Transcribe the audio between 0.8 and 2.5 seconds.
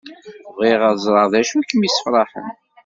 ad ẓreɣ d acu i kem-isefraḥen!